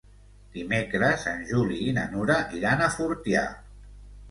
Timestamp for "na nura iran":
1.99-2.85